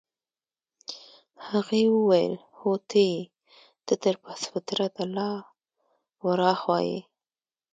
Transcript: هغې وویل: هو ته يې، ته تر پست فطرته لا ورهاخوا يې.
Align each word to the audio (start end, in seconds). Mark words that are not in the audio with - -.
هغې 1.47 1.83
وویل: 1.95 2.33
هو 2.59 2.71
ته 2.89 2.99
يې، 3.09 3.19
ته 3.85 3.93
تر 4.03 4.15
پست 4.21 4.43
فطرته 4.51 5.03
لا 5.15 5.31
ورهاخوا 6.25 6.79
يې. 6.89 6.99